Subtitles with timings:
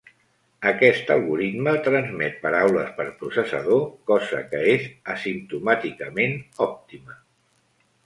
[0.69, 3.85] Aquest algoritme transmet paraules per processador,
[4.15, 6.39] cosa que és asimptomàticament
[6.73, 7.25] òptima.